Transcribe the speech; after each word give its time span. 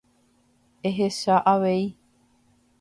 Ehecha 0.87 1.35
avei. 1.53 1.85